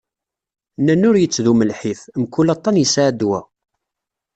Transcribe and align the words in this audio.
Nnan 0.79 1.05
ur 1.09 1.15
yettdum 1.19 1.61
lḥif, 1.71 2.01
mkul 2.21 2.47
aṭṭan 2.53 2.79
yesεa 2.81 3.09
ddwa. 3.13 3.39